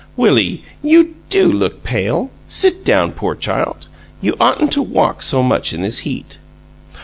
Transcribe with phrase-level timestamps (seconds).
[0.17, 2.31] "Willie, you DO look pale!
[2.47, 3.85] Sit down, poor child;
[4.19, 6.39] you oughtn't to walk so much in this heat."